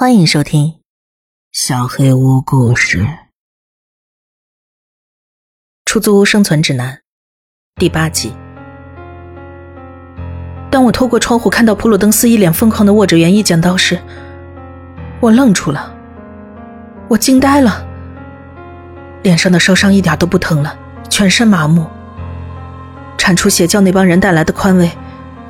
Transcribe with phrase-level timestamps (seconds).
[0.00, 0.64] 欢迎收听
[1.52, 3.06] 《小黑屋故事：
[5.84, 6.94] 出租屋生存指南》
[7.74, 8.32] 第八集。
[10.70, 14.00] 当我透过窗户看到普鲁登斯一脸疯狂的握着园艺剪刀时，
[15.20, 15.94] 我愣住了，
[17.06, 17.86] 我惊呆了，
[19.22, 20.78] 脸上的烧伤一点都不疼了，
[21.10, 21.86] 全身麻木。
[23.18, 24.90] 铲除邪教那帮人带来的宽慰，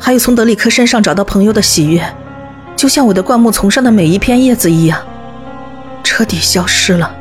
[0.00, 2.04] 还有从德里克身上找到朋友的喜悦。
[2.80, 4.98] 就像我的灌木丛上的每一片叶子一样，
[6.02, 7.14] 彻底消失了。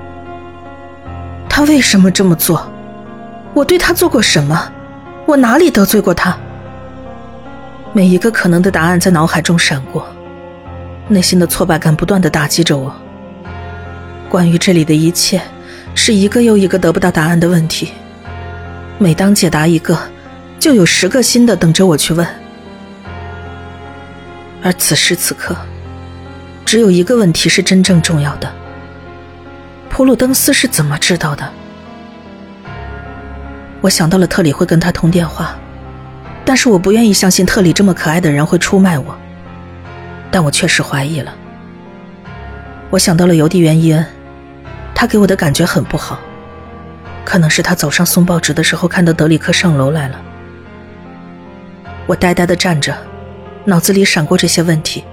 [1.49, 2.65] 他为什么这么做？
[3.53, 4.71] 我对他做过什么？
[5.25, 6.37] 我哪里得罪过他？
[7.91, 10.07] 每一个可能的答案在脑海中闪过，
[11.09, 12.95] 内心的挫败感不断的打击着我。
[14.29, 15.41] 关于这里的一切，
[15.93, 17.91] 是一个又一个得不到答案的问题。
[18.97, 19.99] 每当解答一个，
[20.57, 22.25] 就有十个新的等着我去问。
[24.61, 25.55] 而此时此刻，
[26.65, 28.51] 只有一个问题是真正重要的：
[29.89, 31.49] 普鲁登斯是怎么知道的？
[33.81, 35.55] 我想到了特里会跟他通电话，
[36.43, 39.17] 但是我不愿意相信特里这么可爱的人会出卖我。
[40.29, 41.33] 但我确实怀疑了。
[42.89, 44.05] 我想到了邮递员伊恩，
[44.93, 46.19] 他给我的感觉很不好，
[47.23, 50.19] 可能是他早上送报纸的时候看到德里克上楼来了。
[52.05, 52.95] 我呆呆的站着。
[53.69, 55.03] 脑子里闪过这些问题，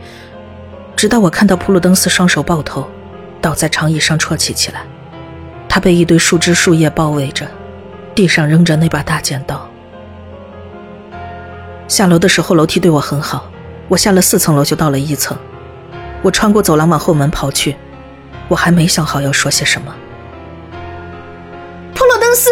[0.97, 2.89] 直到我看到普鲁登斯双手抱头，
[3.39, 4.81] 倒在长椅上啜泣起来。
[5.69, 7.47] 他被一堆树枝树叶包围着，
[8.15, 9.69] 地上扔着那把大剪刀。
[11.87, 13.51] 下楼的时候楼梯对我很好，
[13.89, 15.37] 我下了四层楼就到了一层。
[16.23, 17.77] 我穿过走廊往后门跑去，
[18.49, 19.95] 我还没想好要说些什么。
[21.95, 22.51] 普鲁登斯，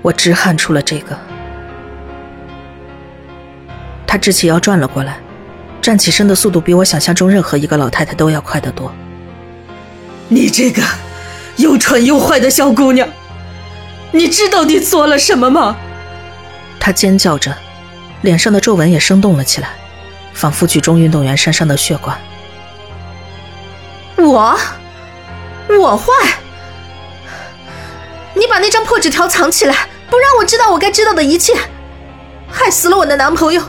[0.00, 1.18] 我直喊出了这个。
[4.12, 5.18] 他直起腰转了过来，
[5.80, 8.92] 站起身的速度比我想象中任何一个老太太都要快得多。
[10.28, 10.82] 你这个
[11.56, 13.08] 又蠢又坏的小姑娘，
[14.10, 15.78] 你知道你做了什么吗？
[16.78, 17.56] 他尖叫着，
[18.20, 19.70] 脸上的皱纹也生动了起来，
[20.34, 22.14] 仿佛举重运动员身上的血管。
[24.18, 24.54] 我，
[25.70, 26.12] 我坏？
[28.34, 29.74] 你把那张破纸条藏起来，
[30.10, 31.54] 不让我知道我该知道的一切，
[32.50, 33.62] 害死了我的男朋友。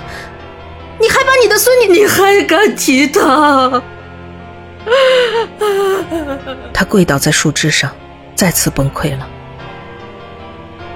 [1.04, 3.82] 你还把你的孙女，你还敢提她？
[6.74, 7.92] 他跪倒在树枝上，
[8.36, 9.28] 再次崩溃了。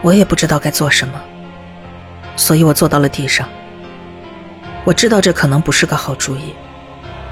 [0.02, 1.22] 我也不知道该做什么，
[2.38, 3.50] 所以我坐到了地上。
[4.86, 6.54] 我知道这可能不是个好主意，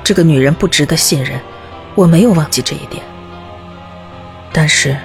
[0.03, 1.39] 这个女人不值得信任，
[1.95, 3.01] 我没有忘记这一点。
[4.51, 4.97] 但是，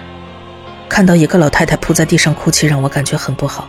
[0.89, 3.69] 看到一个老太太扑在地上哭泣，让我感觉很不好。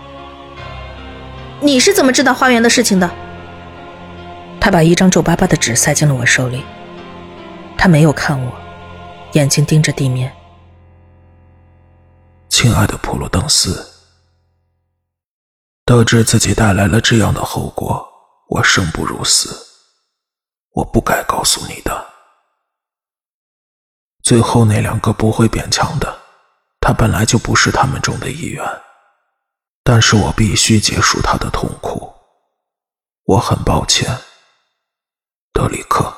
[1.59, 3.07] 你是怎么知道花园的事情的？
[4.61, 6.63] 他把一张皱巴巴的纸塞进了我手里，
[7.75, 8.55] 他没有看我，
[9.33, 10.31] 眼睛盯着地面。
[12.47, 13.83] 亲爱的普鲁登斯，
[15.83, 18.07] 得知自己带来了这样的后果，
[18.49, 19.49] 我生不如死。
[20.73, 22.05] 我不该告诉你的。
[24.21, 26.19] 最后那两个不会变强的，
[26.79, 28.63] 他本来就不是他们中的一员，
[29.83, 32.13] 但是我必须结束他的痛苦。
[33.23, 34.15] 我很抱歉。
[35.53, 36.15] 德里克，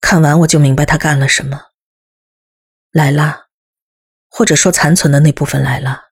[0.00, 1.70] 看完我就明白他干了什么。
[2.90, 3.48] 莱拉，
[4.28, 6.10] 或者说残存的那部分莱拉，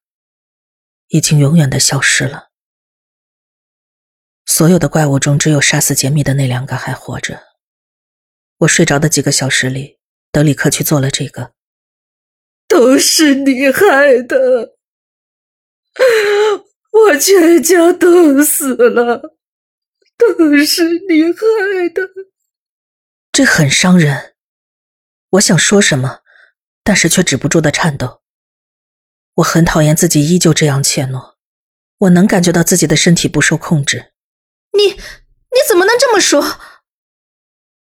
[1.09, 2.51] 已经永远的消失了。
[4.47, 7.43] 所有的怪物中，只有杀死杰米的那两个还活着。
[8.59, 9.99] 我睡着的几个小时里，
[10.31, 11.55] 德里克去做了这个。
[12.69, 14.77] 都是你害的，
[16.93, 19.38] 我全家都死了。
[20.19, 22.03] 都是你害的，
[23.33, 24.35] 这很伤人。
[25.31, 26.23] 我想说什么，
[26.83, 28.23] 但是却止不住的颤抖。
[29.35, 31.37] 我很讨厌自己依旧这样怯懦，
[31.99, 34.13] 我能感觉到自己的身体不受控制。
[34.73, 36.59] 你你怎么能这么说？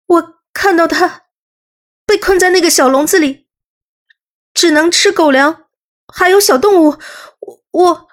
[0.05, 1.27] 我看到他
[2.05, 3.47] 被困在那个小笼子里，
[4.53, 5.69] 只能吃狗粮，
[6.13, 6.99] 还有小动物。
[7.71, 8.07] 我，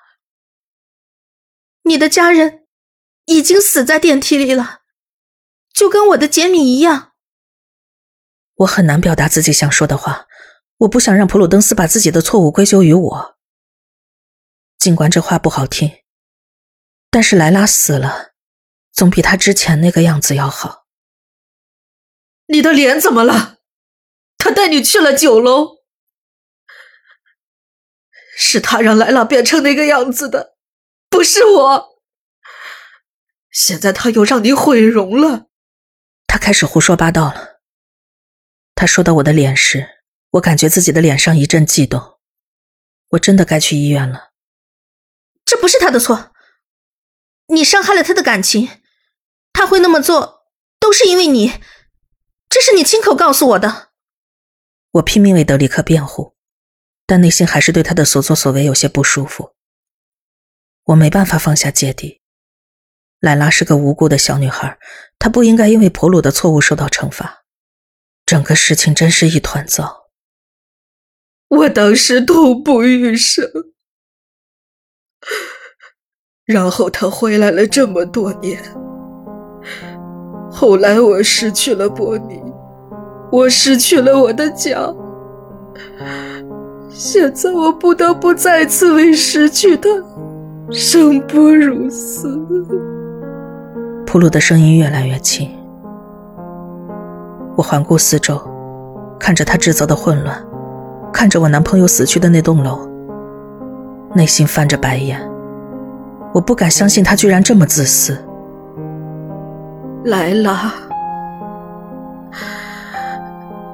[1.82, 2.67] 你的家人。
[3.28, 4.80] 已经死在电梯里了，
[5.74, 7.12] 就跟我的杰米一样。
[8.54, 10.26] 我很难表达自己想说的话，
[10.78, 13.38] 我不想让普鲁登斯把自己的错误归咎于我。
[14.78, 16.02] 尽管这话不好听，
[17.10, 18.32] 但是莱拉死了，
[18.92, 20.86] 总比他之前那个样子要好。
[22.46, 23.58] 你的脸怎么了？
[24.38, 25.80] 他带你去了酒楼，
[28.38, 30.56] 是他让莱拉变成那个样子的，
[31.10, 31.97] 不是我。
[33.50, 35.46] 现在他又让你毁容了，
[36.26, 37.60] 他开始胡说八道了。
[38.74, 40.02] 他说到我的脸时，
[40.32, 42.18] 我感觉自己的脸上一阵悸动。
[43.10, 44.32] 我真的该去医院了。
[45.44, 46.32] 这不是他的错，
[47.48, 48.68] 你伤害了他的感情，
[49.52, 50.42] 他会那么做
[50.78, 51.54] 都是因为你，
[52.48, 53.88] 这是你亲口告诉我的。
[54.92, 56.36] 我拼命为德里克辩护，
[57.06, 59.54] 但内心还是对他的所作所为有些不舒服。
[60.84, 62.17] 我没办法放下芥蒂。
[63.20, 64.78] 莱拉是个无辜的小女孩，
[65.18, 67.42] 她不应该因为普鲁的错误受到惩罚。
[68.24, 70.10] 整个事情真是一团糟。
[71.48, 73.50] 我当时痛不欲生，
[76.44, 78.62] 然后他回来了这么多年。
[80.50, 82.42] 后来我失去了伯尼，
[83.32, 84.94] 我失去了我的家，
[86.90, 89.88] 现在我不得不再次为失去的
[90.70, 92.97] 生不如死。
[94.10, 95.50] 普鲁的声音越来越轻。
[97.54, 98.40] 我环顾四周，
[99.20, 100.42] 看着他制造的混乱。
[101.12, 102.88] 看着我男朋友死去的那栋楼，
[104.14, 105.20] 内心翻着白眼。
[106.32, 108.18] 我不敢相信他居然这么自私。
[110.04, 110.72] 莱拉，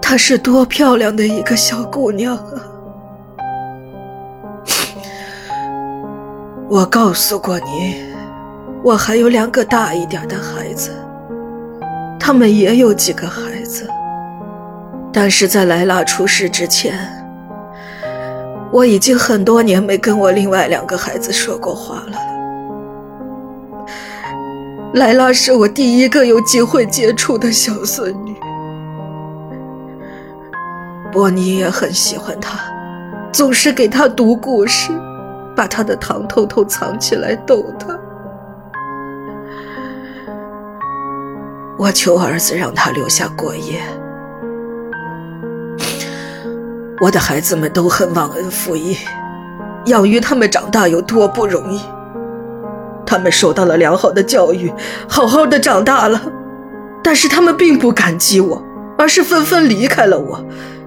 [0.02, 2.66] 她是多漂亮的一个小姑娘啊！
[6.68, 8.13] 我告诉过你，
[8.84, 10.90] 我还有两个大一点的孩子，
[12.20, 13.88] 他们也有几个孩子，
[15.10, 16.94] 但是在莱拉出事之前。
[18.70, 22.18] 我已经很多年没跟我另外两个孩子说过话了。
[24.92, 28.36] 莱拉是我第一个有机会接触的小孙女，
[31.10, 32.58] 波尼也很喜欢她，
[33.32, 34.92] 总是给她读故事，
[35.56, 37.98] 把她的糖偷偷藏起来逗她。
[41.84, 43.82] 我求儿子让他留下过夜。
[46.98, 48.96] 我的孩子们都很忘恩负义，
[49.84, 51.82] 养育他们长大有多不容易。
[53.04, 54.72] 他们受到了良好的教育，
[55.06, 56.22] 好好的长大了，
[57.02, 58.62] 但是他们并不感激我，
[58.96, 60.42] 而是纷纷离开了我，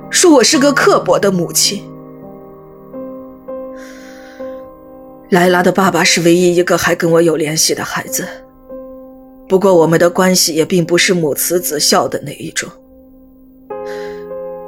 [0.09, 1.83] 说我是个刻薄的母亲。
[5.29, 8.27] 莱拉的爸爸是唯一一个还跟我有联系的孩子，
[9.47, 12.69] 不过我们的关系也并不是母慈子孝的那一种。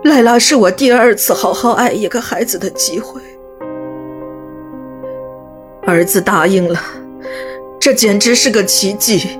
[0.03, 3.21] 莱拉是我第二次好好爱一个孩子的机会。
[5.85, 6.79] 儿子答应了，
[7.79, 9.39] 这简直是个奇迹，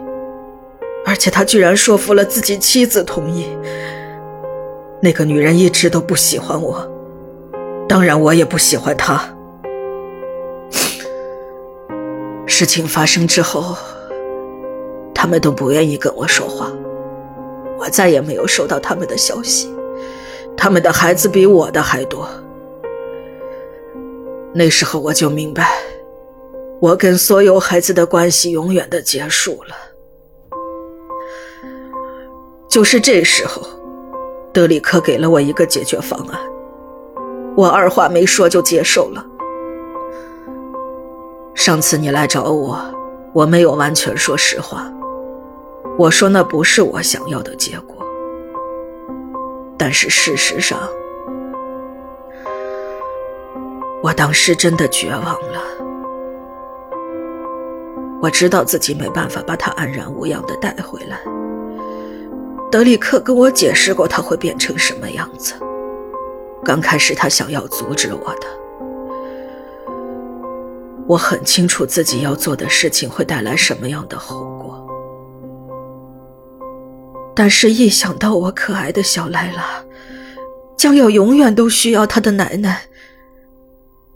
[1.05, 3.47] 而且他居然说服了自己妻子同意。
[5.01, 6.85] 那个女人一直都不喜欢我，
[7.87, 9.23] 当然我也不喜欢她。
[12.45, 13.77] 事情发生之后，
[15.21, 16.71] 他们都不愿意跟我说话，
[17.77, 19.69] 我再也没有收到他们的消息。
[20.55, 22.25] 他们的孩子比我的还多。
[24.53, 25.77] 那时候我就明白，
[26.79, 29.75] 我跟所有孩子的关系永远的结束了。
[32.69, 33.61] 就是这时候，
[34.53, 36.39] 德里克给了我一个解决方案，
[37.57, 39.25] 我二话没说就接受了。
[41.53, 42.79] 上次你来找我，
[43.33, 44.89] 我没有完全说实话，
[45.99, 47.97] 我说那不是我想要的结果。
[49.77, 50.79] 但是事实上，
[54.01, 55.61] 我当时真的绝望了。
[58.21, 61.19] 我知道自己没办法把他安然无恙的带回来。
[62.71, 65.53] 德里克跟我解释过他会变成什么样子。
[66.63, 68.47] 刚开始他想要阻止我的，
[71.07, 74.78] 我很清楚自己要做的事情会带来什么样的后果。
[77.41, 79.63] 但是，一想到我可爱的小莱拉
[80.75, 82.81] 将要永远都需要她的奶奶，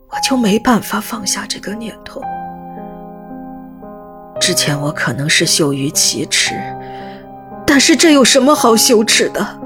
[0.09, 2.21] 我就没办法放下这个念头。
[4.41, 6.53] 之前我可能是羞于启齿，
[7.65, 9.57] 但是这有什么好羞耻的？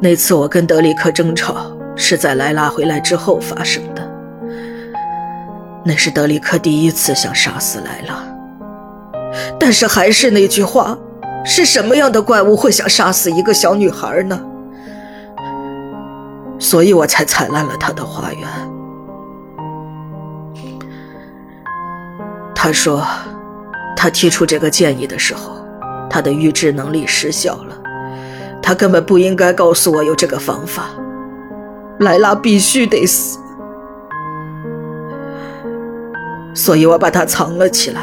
[0.00, 4.10] 那次我跟德里克争吵是在莱拉回来之后发生的，
[5.84, 8.24] 那是德里克第一次想杀死莱拉。
[9.60, 10.98] 但是还是那句话。
[11.50, 14.38] 是什么样的怪物会想杀死一个小女孩呢？
[16.58, 18.46] 所以我才踩烂了他的花园。
[22.54, 23.02] 他说，
[23.96, 25.56] 他提出这个建议的时候，
[26.10, 27.74] 他的预知能力失效了，
[28.62, 30.90] 他根本不应该告诉我有这个方法。
[32.00, 33.38] 莱拉必须得死，
[36.54, 38.02] 所以我把他藏了起来，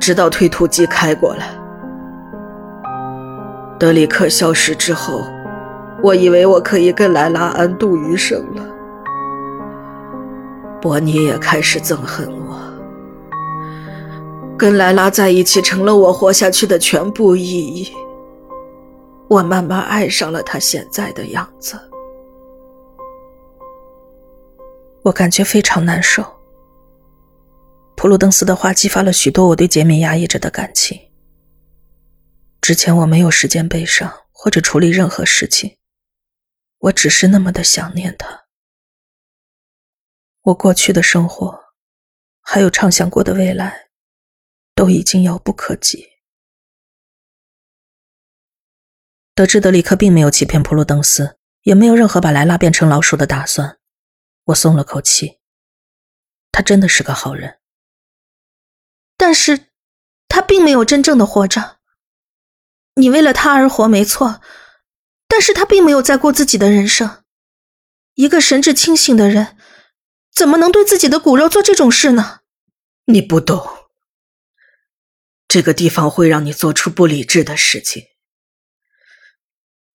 [0.00, 1.59] 直到推土机开过来。
[3.80, 5.24] 德里克消失之后，
[6.02, 8.62] 我以为我可以跟莱拉安度余生了。
[10.82, 12.60] 伯尼也开始憎恨我，
[14.58, 17.90] 跟莱拉在一起成了我活下去的全部意义。
[19.28, 21.80] 我慢慢爱上了他现在的样子，
[25.00, 26.22] 我感觉非常难受。
[27.96, 31.00] 普鲁登斯的话激发了许多我对杰米压抑着的感情。
[32.60, 35.78] 之前我没有时间悲伤或者处理任何事情，
[36.78, 38.46] 我只是那么的想念他。
[40.42, 41.74] 我过去的生活，
[42.40, 43.88] 还有畅想过的未来，
[44.74, 46.08] 都已经遥不可及。
[49.34, 53.78] 得知德里克并没有欺骗普鲁登斯，也没有任何把莱拉变成老鼠的打算，
[54.44, 55.40] 我松了口气。
[56.52, 57.58] 他真的是个好人，
[59.16, 59.68] 但是，
[60.28, 61.79] 他并没有真正的活着。
[63.00, 64.40] 你为了他而活，没错，
[65.26, 67.24] 但是他并没有在过自己的人生。
[68.14, 69.56] 一个神志清醒的人，
[70.34, 72.40] 怎么能对自己的骨肉做这种事呢？
[73.06, 73.88] 你不懂，
[75.48, 78.04] 这个地方会让你做出不理智的事情。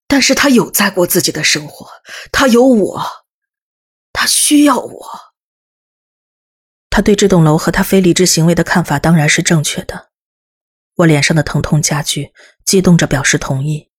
[0.07, 1.87] 但是他有在过自己的生活，
[2.31, 3.01] 他有我，
[4.13, 5.09] 他需要我。
[6.89, 10.11] 他对这栋楼和他非理智行为的看法当然是正确的。
[10.95, 12.33] 我脸上的疼痛加剧，
[12.65, 13.91] 激动着表示同意。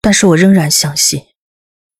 [0.00, 1.26] 但是我仍然相信，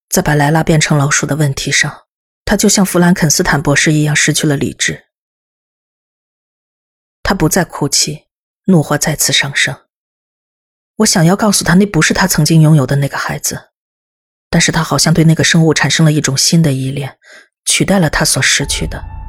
[0.08, 2.06] 在把莱拉变成老鼠的问题上，
[2.44, 5.06] 他就像弗兰肯斯坦博士一样失去了理智。
[7.22, 8.26] 他不再哭泣，
[8.66, 9.82] 怒火再次上升。
[10.96, 13.70] 我想要告诉他，那不是他曾经拥有的那个孩子，
[14.48, 17.18] 但是他好像对那个生物产生了一种新的依恋，
[17.64, 19.23] 取代了他所失去的。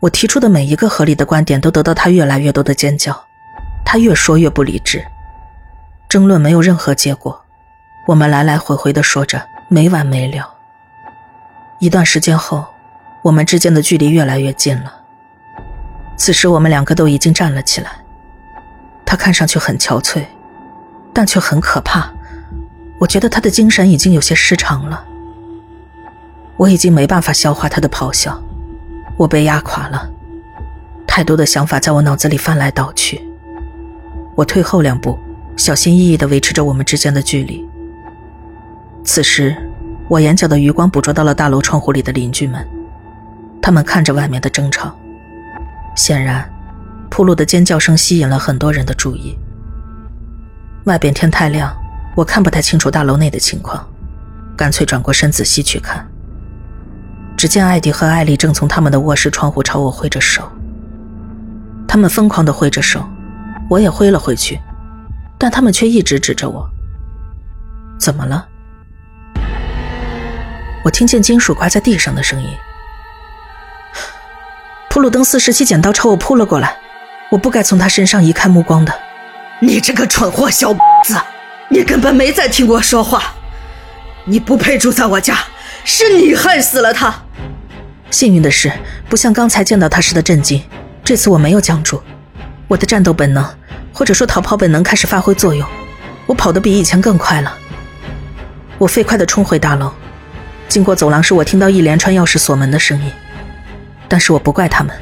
[0.00, 3.24] 我提出的每一个合理的观点都得到他越来越多的尖叫，
[3.84, 5.06] 他越说越不理智，
[6.08, 7.44] 争论没有任何结果，
[8.06, 10.54] 我们来来回回的说着没完没了。
[11.80, 12.66] 一段时间后，
[13.20, 14.94] 我们之间的距离越来越近了。
[16.16, 17.90] 此时我们两个都已经站了起来，
[19.04, 20.24] 他看上去很憔悴，
[21.12, 22.10] 但却很可怕。
[22.98, 25.04] 我觉得他的精神已经有些失常了，
[26.56, 28.42] 我已经没办法消化他的咆哮。
[29.20, 30.10] 我被压垮了，
[31.06, 33.20] 太多的想法在我脑子里翻来倒去。
[34.34, 35.18] 我退后两步，
[35.58, 37.68] 小心翼翼地维持着我们之间的距离。
[39.04, 39.54] 此时，
[40.08, 42.66] 我眼角的余光捕捉到了大楼窗户里的邻居们，
[43.60, 44.90] 他们看着外面的争吵。
[45.94, 46.50] 显然，
[47.10, 49.36] 铺路的尖叫声吸引了很多人的注意。
[50.84, 51.76] 外边天太亮，
[52.16, 53.86] 我看不太清楚大楼内的情况，
[54.56, 56.09] 干脆转过身仔细去看。
[57.40, 60.46] 只见艾迪和艾丽正从他们的卧室窗户朝我挥着手，
[61.88, 63.02] 他们疯狂地挥着手，
[63.70, 64.60] 我也挥了回去，
[65.38, 66.68] 但他们却一直指着我。
[67.98, 68.46] 怎么了？
[70.84, 72.50] 我听见金属挂在地上的声音。
[74.90, 76.76] 普鲁登斯拾起剪刀朝我扑了过来，
[77.30, 78.92] 我不该从他身上移开目光的。
[79.60, 81.16] 你这个蠢货小子，
[81.70, 83.32] 你根本没在听我说话，
[84.26, 85.38] 你不配住在我家，
[85.92, 87.12] 是你害死了他。
[88.12, 88.72] 幸运的是，
[89.08, 90.62] 不像刚才见到他时的震惊，
[91.02, 92.00] 这次我没有僵住，
[92.68, 93.44] 我的战斗本能，
[93.92, 95.68] 或者说逃跑本能开始发挥作用，
[96.26, 97.52] 我跑得比以前更快了。
[98.78, 99.92] 我飞快地冲回大楼，
[100.68, 103.10] 经过走廊时，我听到一连串钥匙锁门的声音，
[104.06, 104.96] 但是我不怪他们，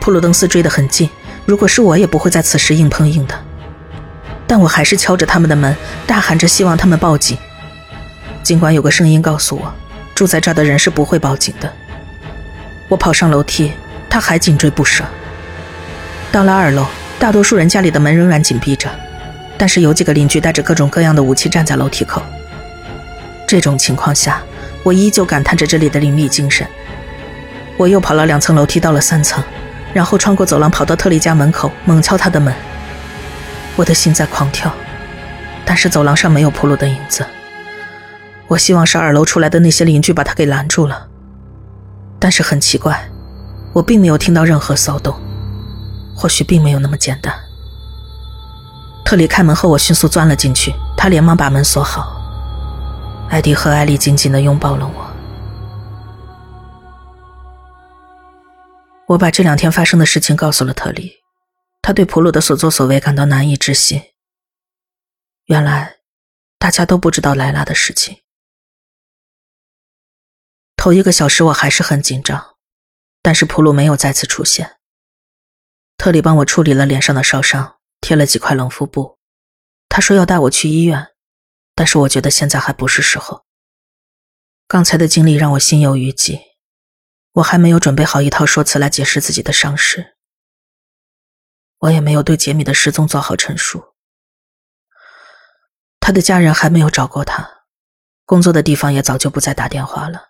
[0.00, 1.08] 普鲁登斯追得很近，
[1.46, 3.36] 如果是我，也不会在此时硬碰硬的。
[4.48, 5.76] 但我还是敲着他们的门，
[6.08, 7.38] 大喊着希望他们报警，
[8.42, 9.72] 尽管有个声音告诉我，
[10.18, 11.72] 住在这儿的人是不会报警的。
[12.88, 13.72] 我跑上楼梯，
[14.10, 15.04] 他还紧追不舍。
[16.32, 16.84] 到了二楼，
[17.20, 18.90] 大多数人家里的门仍然紧闭着，
[19.56, 22.20] 但是有几个邻居带着各种各样的武器站在楼梯口。
[23.46, 24.42] 这种情况下，
[24.82, 26.66] 我依旧感叹着这里的凌厉精神。
[27.76, 29.40] 我又跑了两层楼梯，到了三层，
[29.94, 32.52] 然后穿过走廊，跑到特利家门口，猛敲他的门。
[33.76, 34.74] 我的心在狂跳，
[35.64, 37.24] 但是走廊上没有普鲁的影子。
[38.48, 41.08] 我希望是二楼出来的那些邻居把他给拦住了。
[42.18, 43.08] 但是很奇怪，
[43.72, 45.14] 我并没有听到任何骚动。
[46.16, 47.32] 或许并没有那么简单。
[49.04, 52.16] 特里开门后，我迅速钻了进去，他连忙把门锁好。
[53.30, 55.06] 艾迪和艾丽紧紧地拥抱了我。
[59.06, 61.12] 我把这两天发生的事情告诉了特里，
[61.80, 64.02] 他对普鲁的所作所为感到难以置信。
[65.46, 65.98] 原来，
[66.58, 68.16] 大家都不知道莱拉的事情。
[70.78, 72.54] 头一个小时我还是很紧张，
[73.20, 74.76] 但是普鲁没有再次出现。
[75.96, 79.18] 特里帮我处理了脸上的烧伤，贴了几块冷敷布，
[79.88, 81.08] 他说要带我去医院，
[81.74, 83.44] 但是我觉得现在还不是时候。
[84.68, 86.40] 刚才的经历让我心有余悸，
[87.32, 90.16] 我还没有准备好一套说辞来解释自己的伤势，
[91.78, 93.96] 我也没有对杰米的失踪做好陈述。
[95.98, 97.64] 他的家人还没有找过他，
[98.24, 100.27] 工作的地方也早就不再打电话了，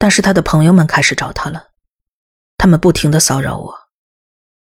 [0.00, 1.72] 但是他的朋友们开始找他了，
[2.56, 3.78] 他们不停的骚扰我，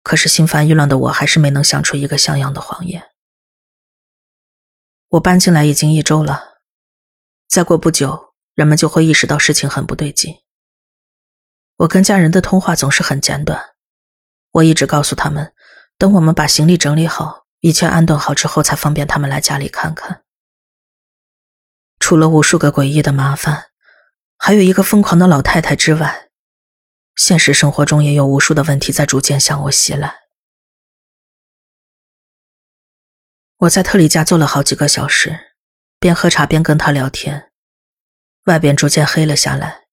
[0.02, 3.11] 可是心烦意乱的我还是没能想出一个像样的谎言。
[5.11, 6.61] 我搬进来已经一周了，
[7.47, 8.35] 再过不久。
[8.54, 10.35] 人们就会意识到事情很不对劲。
[11.76, 13.62] 我跟家人的通话总是很简短，
[14.50, 15.54] 我一直告诉他们，
[15.97, 20.25] 等我们把行李整理好，一切安顿好之后，才方便他们来家里看看。
[22.00, 23.67] 除了无数个诡异的麻烦，
[24.38, 26.30] 还有一个疯狂的老太太之外，
[27.16, 30.14] 现实生活中也有无数的问题在逐渐向我袭来。
[33.59, 35.54] 我在特里家坐了好几个小时，
[35.99, 37.50] 边喝茶边跟他聊天。
[38.45, 39.88] 外边逐渐黑了下来，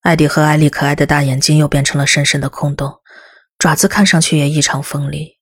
[0.00, 3.00] 艾迪和艾丽可爱的大眼睛又变成了深深的空洞，
[3.58, 5.38] 爪子看上去也异常锋利。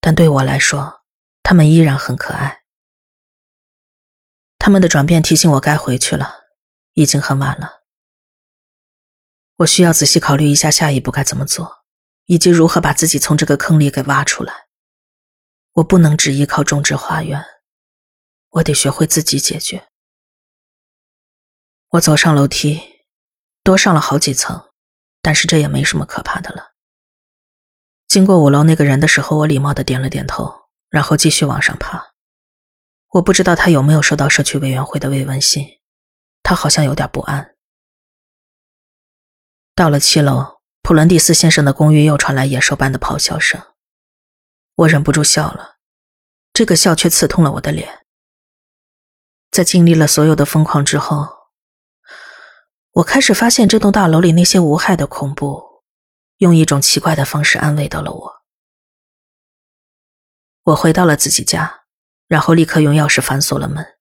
[0.00, 1.04] 但对我来说，
[1.42, 2.62] 他们依然很可爱。
[4.58, 6.47] 他们的转变提醒我该回去了，
[7.00, 7.84] 已经很晚了。
[9.58, 11.84] 我需要仔细考虑一下下一步该怎么做，
[12.26, 14.66] 以及如何把自己从这个坑里给挖出来。
[15.74, 17.44] 我不能只依靠种植花园，
[18.50, 19.86] 我得学会自己解决。
[21.90, 22.80] 我走上楼梯，
[23.62, 24.70] 多上了好几层，
[25.22, 26.72] 但是这也没什么可怕的了。
[28.08, 30.52] 经过五楼那个人的时候，我礼貌的点了点头，
[30.90, 32.14] 然后继续往上爬。
[33.10, 35.77] 我不知道他有没有收到社区委员会的慰问信，
[36.48, 37.54] 他好像有点不安。
[39.74, 43.60] 到了七楼，普伦蒂斯先生的公寓又传来野兽般的咆哮声，
[44.76, 45.76] 我忍不住笑了，
[46.54, 48.06] 这个笑却刺痛了我的脸。
[49.50, 51.50] 在经历了所有的疯狂之后。
[52.92, 55.84] 我开始发现这栋大楼里那些无害的恐怖，
[56.38, 58.42] 用一种奇怪的方式安慰到了我。
[60.62, 61.84] 我回到了自己家，
[62.26, 63.97] 然后立刻用钥匙反锁了门。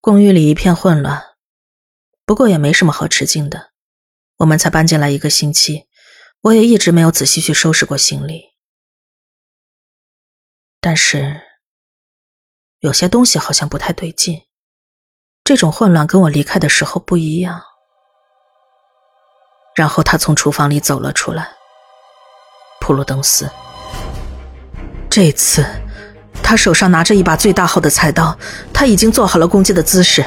[0.00, 1.34] 公寓里一片混乱，
[2.24, 3.72] 不过也没什么好吃惊的。
[4.36, 5.88] 我们才搬进来一个星期，
[6.42, 8.52] 我也一直没有仔细去收拾过行李。
[10.80, 11.42] 但是，
[12.78, 14.42] 有些东西好像不太对劲。
[15.42, 17.60] 这种混乱跟我离开的时候不一样。
[19.74, 21.56] 然后他从厨房里走了出来，
[22.80, 23.50] 普鲁登斯。
[25.10, 25.64] 这次，
[26.48, 28.34] 他手上拿着一把最大号的菜刀，
[28.72, 30.24] 他已经做好了攻击的姿势。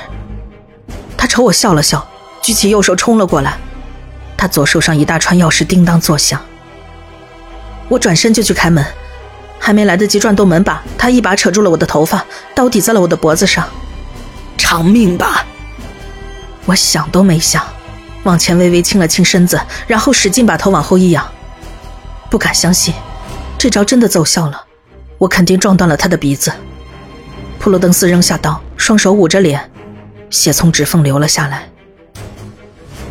[1.18, 2.08] 他朝我笑了笑，
[2.44, 3.58] 举起右手冲了过来。
[4.38, 6.40] 他左手上一大串钥匙叮当作响。
[7.90, 8.86] 我转身就去开门，
[9.58, 13.68] 还没来得及转动门把，他一把扯住了我的头发，刀抵在了我的脖子上。
[14.60, 15.44] 偿命吧！
[16.66, 17.66] 我想都没想，
[18.22, 21.28] 往前微微倾了倾身子，然后使劲把头往后一仰。
[22.30, 22.94] 不敢相信，
[23.58, 24.66] 这招真的奏效了，
[25.22, 26.52] 我肯定撞断了他的鼻子。
[27.60, 29.70] 普罗登斯扔下刀，双手捂着脸，
[30.32, 31.70] 血从指缝流了下来。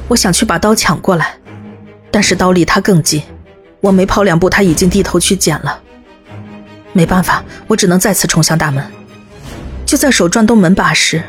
[0.08, 1.36] 我想去把刀抢过来，
[2.10, 3.22] 但是刀离他更近，
[3.80, 5.80] 我没跑两步，他已经低头去捡了。
[6.92, 8.84] 没办法，我只能再次冲向大门。
[9.86, 11.22] 就在手转动门把时，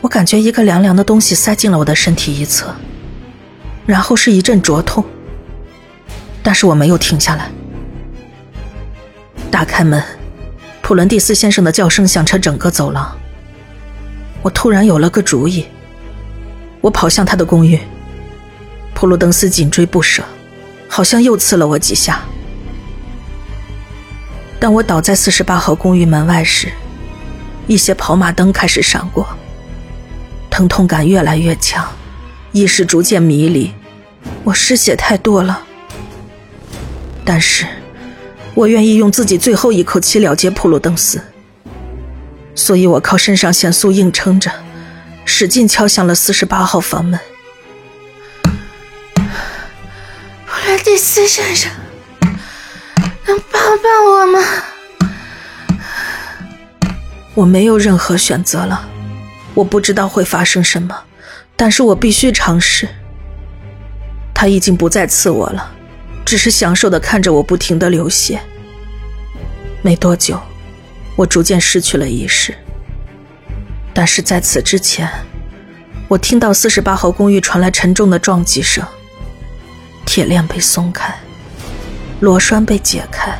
[0.00, 2.72] 我感觉一个凉凉的东西塞进了我的身体一侧，
[3.84, 5.04] 然后是一阵灼痛。
[6.40, 7.50] 但是我没有停下来。
[9.50, 10.02] 打开门，
[10.82, 13.16] 普伦蒂斯先生的叫声响彻整个走廊。
[14.42, 15.66] 我突然有了个主意，
[16.80, 17.80] 我跑向他的公寓。
[18.94, 20.22] 普鲁登斯紧追不舍，
[20.88, 22.20] 好像又刺了我几下。
[24.58, 26.72] 当我倒在四十八号公寓门外时，
[27.66, 29.26] 一些跑马灯开始闪过。
[30.48, 31.86] 疼痛感越来越强，
[32.52, 33.74] 意识逐渐迷离，
[34.44, 35.62] 我失血太多了。
[37.24, 37.66] 但是，
[38.56, 41.20] 我愿意用自己最后一口气了结普鲁登斯，
[42.54, 44.50] 所以我靠肾上腺素硬撑着，
[45.26, 47.20] 使劲敲响了四十八号房门。
[50.46, 51.70] 普罗蒂斯先生，
[53.26, 54.40] 能帮帮我吗？
[57.34, 58.88] 我没有任何选择了。
[59.52, 60.98] 我不知道会发生什么，
[61.56, 62.88] 但是我必须尝试。
[64.32, 65.75] 他已经不再刺我了，
[66.26, 68.40] 只是享受的看着我不停的流血。
[69.80, 70.38] 没多久，
[71.14, 72.52] 我逐渐失去了意识。
[73.94, 75.08] 但是在此之前，
[76.08, 78.84] 我听到四十八号公寓传来沉重的撞击声，
[80.04, 81.14] 铁链被松开，
[82.18, 83.38] 螺栓被解开，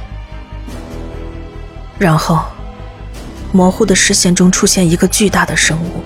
[1.99, 2.45] 然后，
[3.53, 6.03] 模糊的视线中出现一个巨大的生物，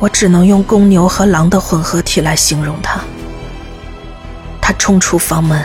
[0.00, 3.00] 我只能用公牛和狼的混合体来形容它。
[4.68, 5.64] 他冲出房门，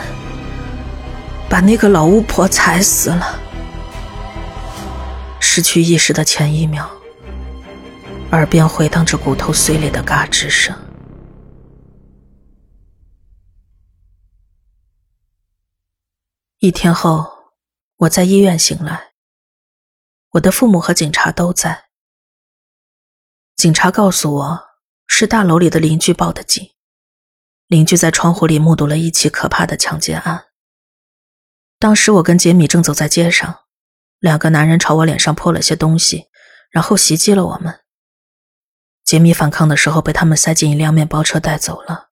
[1.50, 3.38] 把那个老巫婆踩死了。
[5.38, 6.90] 失去意识的前一秒，
[8.30, 10.74] 耳边回荡着骨头碎裂的嘎吱声。
[16.60, 17.30] 一天后。
[17.98, 19.12] 我在医院醒来，
[20.30, 21.84] 我的父母和警察都在。
[23.54, 24.60] 警察告诉我，
[25.06, 26.73] 是大楼里的邻居报的警，
[27.74, 30.44] 邻居在窗户里目睹了一起可怕的抢劫案。
[31.80, 33.64] 当时我跟杰米正走在街上，
[34.20, 36.28] 两个男人朝我脸上泼了些东西，
[36.70, 37.80] 然后袭击了我们。
[39.02, 42.10] 杰米反抗的时候被他们塞进一辆面包车带走了，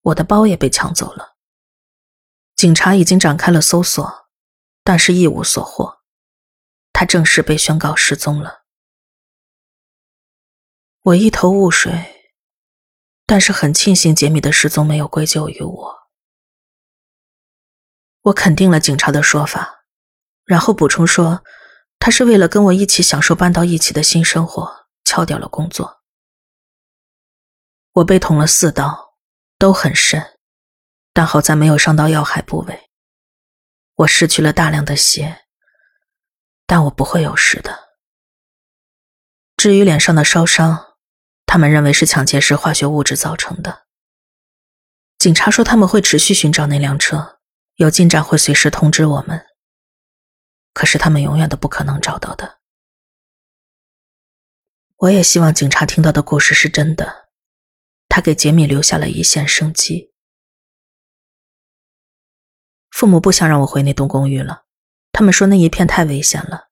[0.00, 1.36] 我的包也被抢走了。
[2.54, 4.26] 警察已经展开了搜索。
[4.88, 5.98] 但是一无所获，
[6.92, 8.62] 他正式被宣告失踪了。
[11.02, 12.15] 我一头雾水，
[13.26, 15.96] 但是很庆幸杰米的失踪没有归咎于我。
[18.22, 19.84] 我肯定了警察的说法，
[20.44, 21.44] 然后补充说，
[21.98, 26.02] 他是为了跟我一起享受搬到一起的新生活，敲掉了工作。
[27.92, 29.14] 我被捅了四刀，
[29.58, 30.38] 都很深，
[31.12, 32.90] 但好在没有伤到要害部位。
[33.94, 35.46] 我失去了大量的血，
[36.66, 37.86] 但我不会有事的。
[39.56, 40.85] 至于脸上的烧伤，
[41.46, 43.86] 他们认为是抢劫时化学物质造成的。
[45.16, 47.38] 警察说他们会持续寻找那辆车，
[47.76, 49.46] 有进展会随时通知我们。
[50.74, 52.58] 可是他们永远都不可能找到的。
[54.96, 57.28] 我也希望警察听到的故事是真的，
[58.08, 60.12] 他给杰米留下了一线生机。
[62.90, 64.64] 父母不想让我回那栋公寓了，
[65.12, 66.68] 他们说那一片太危险了。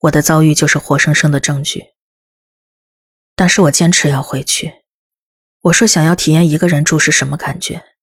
[0.00, 1.95] 我的遭遇就是活生生的证据。
[3.36, 4.82] 但是我坚持要回去。
[5.60, 7.96] 我说想要体验一个人住是什么感觉，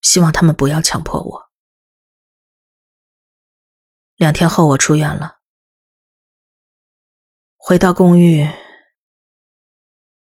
[0.00, 1.50] 希望他们不要强迫我。
[4.16, 5.40] 两天后我出院了，
[7.56, 8.48] 回到公寓，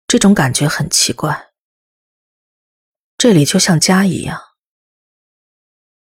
[0.07, 1.53] 这种感觉很奇怪，
[3.19, 4.41] 这里就像家一样。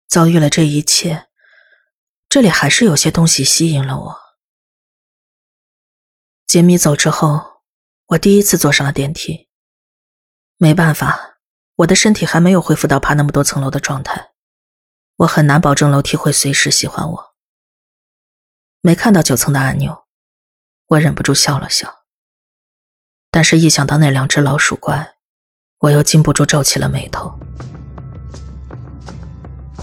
[0.06, 1.28] 遭遇了这一切，
[2.28, 4.20] 这里还是有些东西吸引了我。
[6.46, 7.53] 杰米走之后，
[8.08, 9.48] 我第一次坐上了电梯。
[10.58, 11.38] 没办法，
[11.76, 14.32] 我的身体还没有恢复到爬那么多层楼的状态，
[15.16, 17.34] 我很难保证楼梯会随时喜欢我。
[18.82, 20.04] 没看到九层的按钮，
[20.88, 22.04] 我忍不住笑了笑。
[23.30, 25.14] 但是，一想到那两只老鼠怪，
[25.78, 27.36] 我又禁不住皱起了眉头。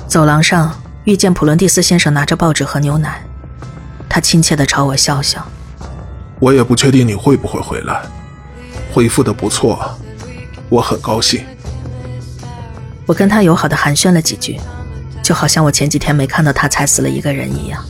[0.07, 3.25] 走廊上遇见普伦蒂斯先生拿着报纸和牛奶，
[4.07, 5.45] 他亲切地朝我笑笑。
[6.41, 8.01] 我也不确定你会不会回来，
[8.91, 9.95] 恢复的不错，
[10.69, 11.45] 我很高兴。
[13.05, 14.59] 我跟他友好的寒暄了几句，
[15.21, 17.85] 就好像我前几天没看到他踩死了一个人一样。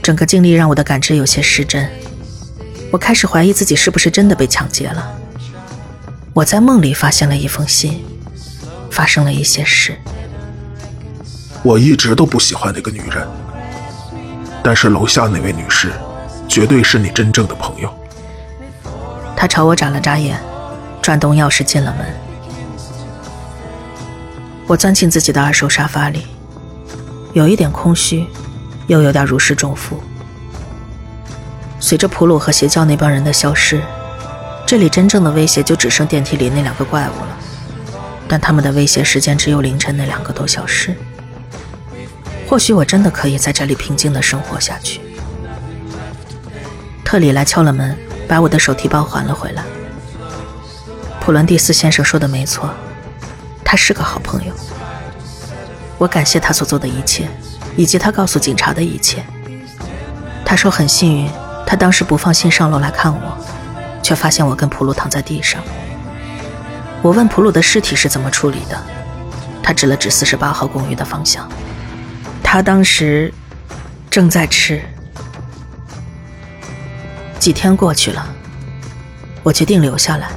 [0.00, 1.90] 整个经历让我的感知有些失真，
[2.92, 5.18] 我开始怀疑自己是不是真的被抢劫了。
[6.32, 8.04] 我在梦里发现了一封信，
[8.88, 9.98] 发生了一些事。
[11.64, 13.26] 我一直都不喜欢那个女人，
[14.62, 15.90] 但是楼下那位女士，
[16.48, 17.92] 绝对是你真正的朋友。
[19.36, 20.38] 他朝我眨了眨眼，
[21.02, 22.06] 转动钥匙进了门。
[24.66, 26.26] 我钻进自己的二手沙发里，
[27.32, 28.26] 有一点空虚，
[28.86, 30.02] 又有点如释重负。
[31.78, 33.80] 随着普鲁和邪教那帮人的消失，
[34.66, 37.38] 这里真正的威胁就只剩电梯里那两个怪物了。
[38.26, 40.96] 但他们的威胁时间只有凌晨那两个多小时。
[42.48, 45.00] 或许我真的可以在这里平静的生活下去。
[47.06, 49.62] 特里来敲了门，把我的手提包还了回来。
[51.20, 52.68] 普伦蒂斯先生说的没错，
[53.64, 54.52] 他是个好朋友。
[55.98, 57.28] 我感谢他所做的一切，
[57.76, 59.24] 以及他告诉警察的一切。
[60.44, 61.30] 他说很幸运，
[61.64, 63.38] 他当时不放心上楼来看我，
[64.02, 65.62] 却发现我跟普鲁躺在地上。
[67.02, 68.76] 我问普鲁的尸体是怎么处理的，
[69.62, 71.48] 他指了指四十八号公寓的方向。
[72.42, 73.32] 他当时
[74.10, 74.82] 正在吃。
[77.46, 78.26] 几天过去了，
[79.44, 80.30] 我决定留下来。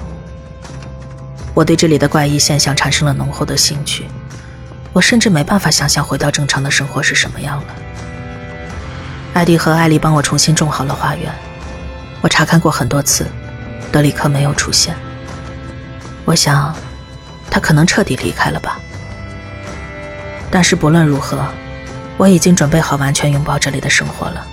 [1.56, 4.06] 我对这里的怪异现象产生了浓厚的兴趣，
[4.94, 7.66] 我甚至没办法想象回到正常的生活是什么样了。
[9.34, 11.34] 艾迪和艾丽帮我重新种好了花园，
[12.22, 13.26] 我查看过很多次，
[13.92, 14.94] 德里克没有出现。
[16.26, 16.76] 我想，
[17.50, 18.80] 他可能彻底离开了吧。
[20.52, 21.44] 但是不论如何。
[22.18, 24.46] 我已经准备好完全拥抱这里的生活了。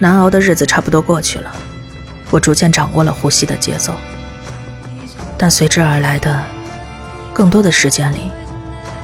[0.00, 1.52] 难熬的日子差不多过去了，
[2.30, 3.94] 我逐渐掌握了呼吸的节奏，
[5.36, 6.40] 但随之而来的
[7.34, 8.30] 更多的时间里，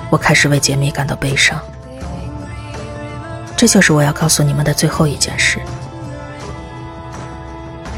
[0.09, 1.61] 我开始为杰米感到悲伤。
[3.57, 5.61] 这就是我要告诉你们的最后一件事。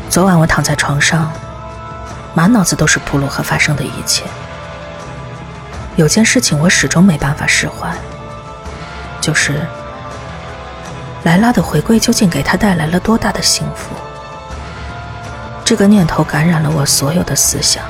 [0.09, 1.31] 昨晚我躺在床上，
[2.35, 4.25] 满脑子都是普鲁和发生的一切。
[5.97, 7.95] 有件事情我始终没办法释怀，
[9.21, 9.67] 就是
[11.27, 13.93] 莱拉的回归究竟给他带来了多大的幸福？
[15.65, 17.85] 这个念头感染了我所有的思想。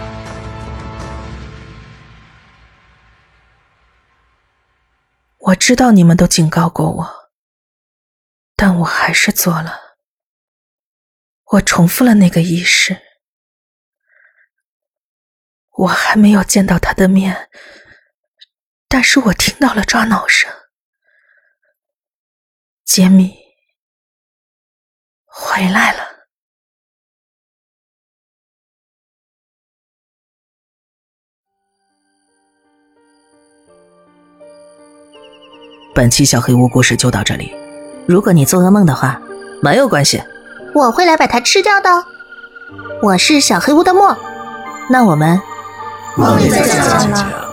[5.37, 7.31] 我知道你们都警告过我，
[8.57, 9.81] 但我还是做了。
[11.45, 12.97] 我重复了那个仪式。
[15.73, 17.51] 我还没有见到他的面。
[18.89, 20.51] 但是我听到了抓挠声，
[22.87, 23.35] 杰米
[25.25, 25.99] 回来了。
[35.93, 37.53] 本期小黑屋故事就到这里。
[38.07, 39.21] 如果你做噩梦的话，
[39.61, 40.23] 没有关系，
[40.73, 41.91] 我会来把它吃掉的。
[43.03, 44.17] 我是小黑屋的墨，
[44.89, 45.41] 那我们
[46.17, 46.79] 梦里再见
[47.11, 47.46] 了。